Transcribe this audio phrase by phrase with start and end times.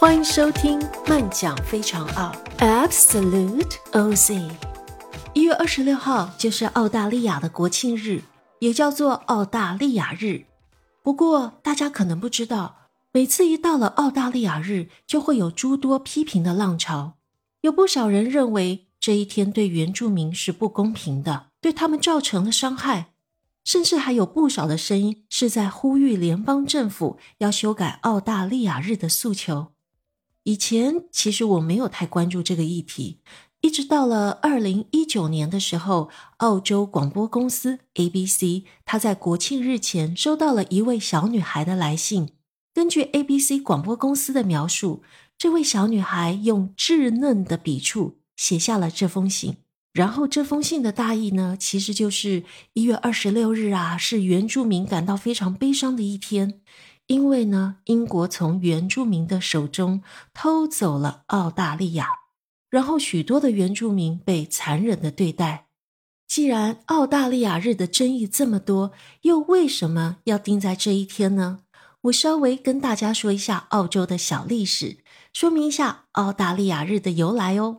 [0.00, 4.50] 欢迎收听慢讲非常澳 Absolute Oz。
[5.34, 8.22] 一月二十六号就是澳大利亚的国庆日，
[8.60, 10.46] 也叫做澳大利亚日。
[11.02, 17.18] 不过大家可能不知道，每次一到了澳大利亚日，就会有诸多批评的浪潮。
[17.60, 23.10] 有不少人认为这一天对原住民是不公平的，对他们造成了伤害。
[23.64, 29.72] 甚至还有不少的声音是在呼吁联邦政府要修改澳大利亚日的诉求。
[30.50, 33.20] 以前其实我没有太关注这个议题，
[33.60, 42.30] 一直到了二零一九年的时候，澳洲广播公司 ABC，他在国庆日前收到了一位小女孩的来信。
[42.74, 45.04] 根据 ABC 广播公司的描述，
[45.38, 49.58] 这位小女孩用稚嫩的笔触写下了这封信。
[49.92, 56.60] 然后这封信的大意呢，其实就是一月二十六日啊，是原住民感到非常悲伤的一天，
[57.10, 60.00] 因为呢，英国从原住民的手中
[60.32, 62.06] 偷走了澳大利亚，
[62.70, 65.66] 然后许多的原住民被残忍的对待。
[66.28, 71.64] 既然澳大利亚日的争议这么多，又为什么要定在这一天呢？
[72.02, 74.98] 我稍微跟大家说一下澳洲的小历史，
[75.32, 77.78] 说明一下澳大利亚日的由来哦。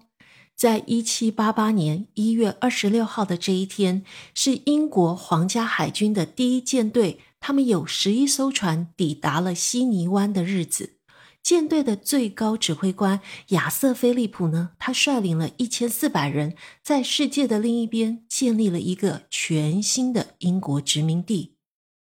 [0.57, 4.03] 在一七八八年一月二十六号的这一天，
[4.35, 10.97] 是英国皇家海军的第一舰队，他们有十一艘船抵达了悉尼湾的日子。
[11.43, 21.55] 舰队的最高指挥官亚瑟·菲利普呢，他率领了一千四百人，在世界的另一边建立了一个全新的英国殖民地。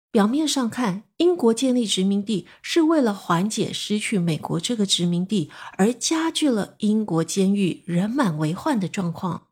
[0.10, 9.47] 表面上看，英国建立殖民地是为了缓解失去美国这个殖民地，而加剧了英国监狱人满为患的状况。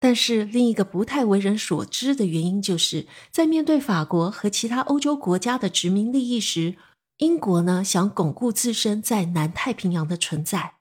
[0.00, 6.76] 但是，另一个不太为人所知的原因，就是在面对法国和其他欧洲国家的殖民利益时，
[7.18, 10.76] 英国呢想巩固自身在南太平洋的存在。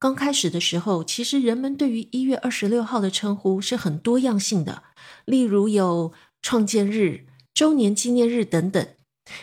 [0.00, 4.82] 刚开始的时候，其实人们对于一月二十六号的称呼是很多样性的，
[5.24, 6.12] 例如有
[6.42, 7.26] 创建日。
[7.54, 8.86] 周年纪念日等等，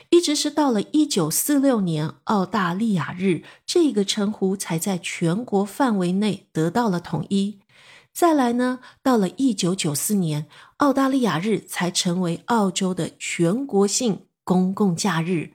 [0.10, 7.60] 一直是到了一九四六年澳大利亚日这个称呼才在全国范围内得到了统一。
[8.16, 15.52] 再来呢，到了一九九四年，澳大利亚日才成为澳洲的全国性公共假日。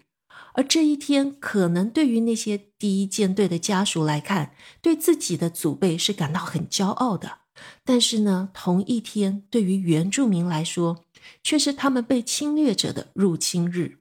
[0.53, 7.39] 而这一天，可能对于那些第一舰队的家属来看，对自己的祖辈是感到很骄傲的。
[7.83, 11.07] 但是呢，同一天对于原住民来说，
[11.43, 14.01] 却是他们被侵略者的入侵日，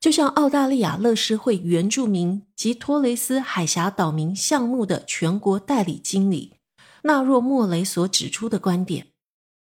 [0.00, 6.54] 就像澳大利亚乐施会原住民及托雷斯海峡岛民项目的全国代理经理
[7.02, 9.08] 纳若莫雷所指出的观点。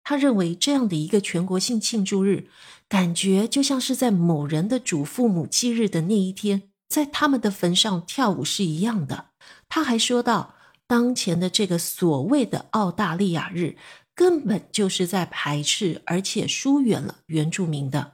[0.03, 2.47] 他认为这样的一个全国性庆祝日，
[2.89, 9.27] 感觉就像是在某人的祖父母忌日的那一天，在他们的坟上跳舞是一样的。
[9.69, 10.55] 他还说到，
[10.87, 13.77] 当前的这个所谓的澳大利亚日。
[14.15, 18.13] 根本就是在排斥，而且疏远了原住民的。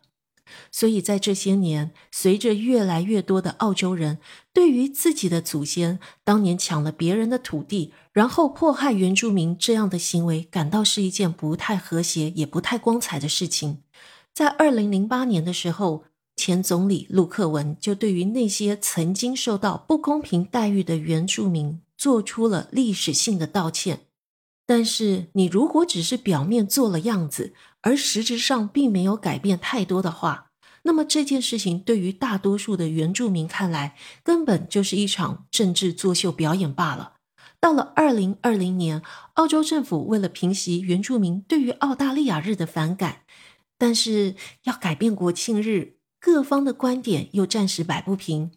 [0.71, 4.19] 所以在这些年，随着越来越多的澳洲人
[4.53, 13.79] 对于自己的祖先当年抢了别人的土地，然后迫害原住民这样的行为，感到是一件不太和谐也不太光彩的事情。
[14.33, 16.03] 在二零零八年的时候，
[16.35, 24.01] 前总理陆克文就对于那些曾经受到不公平待遇的原住民做出了历史性的道歉。
[24.65, 30.47] 但是，你如果只是表面做了样子，而实质上并没有改变太多的话，
[30.83, 37.13] 那么这件事情对于大多数的原住民看来，根本就是一场政治作秀表演罢了。
[37.59, 39.01] 到了二零二零年，
[39.33, 43.23] 澳洲政府为了平息原住民对于澳大利亚日的反感，
[43.77, 48.51] 但是要改变国庆日，各方的观点又暂时摆不平，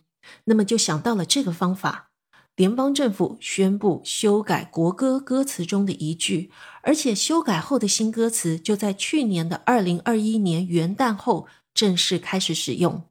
[0.45, 2.12] 那么就想到了这个方法。
[2.55, 6.51] 联邦政府宣布修改国歌歌词中的一句，
[6.83, 13.09] 而且修改后的新歌词就在去年的二零二一年元旦后正式开始使用。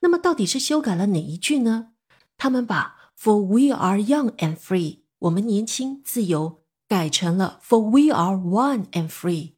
[0.00, 1.92] 那么，到底是修改了哪一句呢？
[2.36, 9.52] 他们把 “For we are young and free”（ 我们年轻自由）改成了 “For we are one and free”（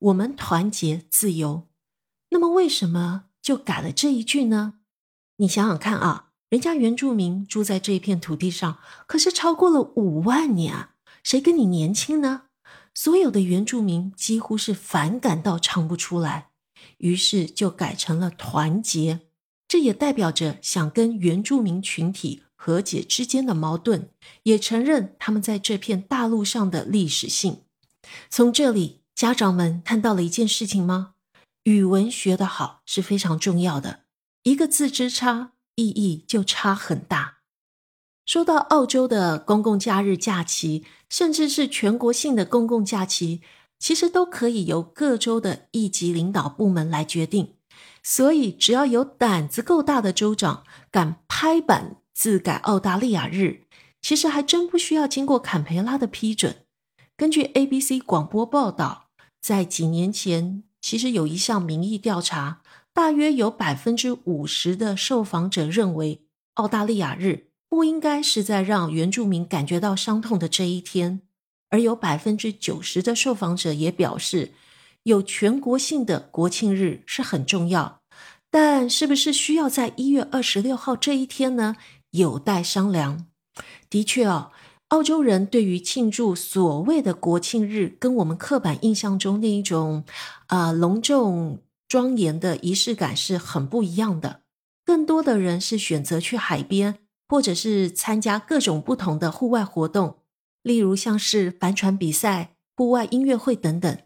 [0.00, 1.68] 我们团结自由）。
[2.30, 4.74] 那么，为什么就改了这一句呢？
[5.36, 6.29] 你想想看啊。
[6.50, 10.94] 人家原住民住在这一片土地上，可是超过了五万年啊！
[11.22, 12.42] 谁跟你年轻呢？
[12.92, 16.48] 所有的原住民几乎是反感到唱不出来，
[16.98, 19.20] 于是就改成了团结。
[19.68, 24.10] 这也代表着想跟原住民群体和解之间的矛盾，
[24.42, 27.62] 也承认他们在这片大陆上的历史性。
[28.28, 31.14] 从这里，家长们看到了一件事情吗？
[31.62, 34.00] 语文学得好是非常重要的，
[34.42, 35.52] 一个字之差。
[35.80, 37.38] 意义就差很大。
[38.26, 43.40] 说到澳洲的公共假日假期，甚至是全国性的公共假期，
[43.78, 47.54] 其实都可以由各州的一级领导部门来决定。
[48.02, 53.64] 所以，只要有胆子够大的州长敢拍板自改澳大利亚日，
[54.00, 56.64] 其实还真不需要经过坎培拉的批准。
[57.16, 59.08] 根据 ABC 广播报道，
[59.40, 62.59] 在几年前，其实有一项民意调查，
[62.92, 66.22] 大约有百分之五十的受访者认为，
[66.54, 71.20] 澳大利亚日不应该是在让原住民感觉到伤痛的这一天，
[71.70, 74.52] 而有百分之九十的受访者也表示。
[75.04, 78.02] 有全国性的国庆日是很重要，
[78.50, 81.76] 但是不是需要在一月二十六号这一天呢？
[82.10, 83.24] 有待商量。
[83.88, 84.50] 的确哦，
[84.88, 90.04] 澳洲人对于庆祝所谓的国庆日，跟我们刻板印象中那一种
[90.48, 91.60] 啊隆重
[91.90, 94.42] 庄严的仪式感是很不一样的。
[94.84, 96.98] 更多的人是选择去海边，
[97.28, 100.18] 或者是参加各种不同的户外活动，
[100.62, 103.98] 例如像是帆船比赛、户外音乐会等等。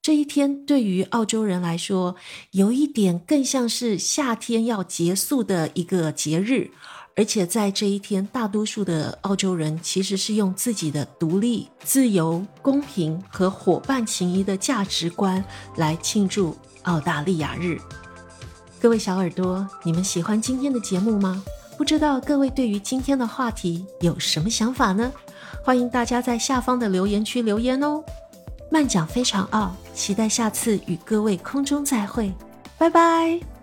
[0.00, 2.14] 这一天对于澳洲人来说，
[2.52, 6.70] 有一点更像是夏天要结束的一个节日，
[7.16, 15.44] 而且在这一天，大多数的澳洲人其实是用自己的独立、自由、公平和伙伴情谊的价值观
[15.76, 17.78] 来庆祝澳大利亚日。
[18.80, 21.42] 各位小耳朵，你们喜欢今天的节目吗？
[21.76, 25.12] 不知道各位对于今天的话题有什么想法呢？
[25.64, 28.02] 欢迎大家在下方的留言区留言哦。
[28.70, 32.32] 慢讲非常傲，期待下次与各位空中再会，
[32.78, 33.53] 拜拜。